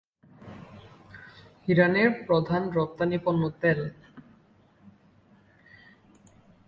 [1.67, 3.79] ইরানের প্রধান রপ্তানিপণ্য তেল।